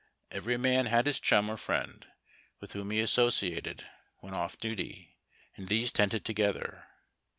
Every 0.31 0.57
man 0.57 0.87
had 0.87 1.05
his 1.05 1.19
chum 1.19 1.47
or 1.47 1.57
friend, 1.57 2.07
with 2.59 2.73
whom 2.73 2.89
he 2.89 2.99
associated 3.01 3.85
when 4.17 4.33
off 4.33 4.57
duty, 4.57 5.19
and 5.55 5.67
these 5.67 5.91
tented 5.91 6.23
tcjgether. 6.25 6.85